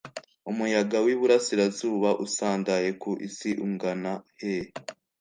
umuyaga 0.51 0.97
w’iburasirazuba 1.05 2.09
usandaye 2.25 2.89
ku 3.01 3.11
isi 3.27 3.49
ugana 3.67 4.13
he’ 4.39 4.53